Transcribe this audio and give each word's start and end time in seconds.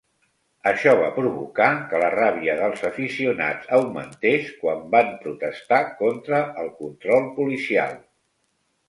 Això 0.69 0.93
va 0.99 1.09
provocar 1.17 1.65
que 1.91 1.99
la 2.03 2.07
ràbia 2.13 2.55
dels 2.61 2.81
aficionats 2.89 3.69
augmentés 3.77 4.47
quan 4.63 4.81
van 4.95 5.13
protestar 5.27 5.83
contra 6.01 6.41
el 6.63 6.73
control 6.81 7.29
policial. 7.37 7.93